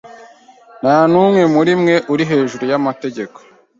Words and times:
ntanumwe 0.81 1.41
murimwe 1.53 1.93
uri 2.13 2.23
hejuru 2.31 2.63
y’amategeko 2.71 3.37